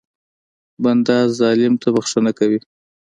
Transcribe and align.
بنده 0.83 1.17
ظالم 1.37 1.73
ته 1.81 1.87
بښنه 1.95 2.31
کوي. 2.39 2.59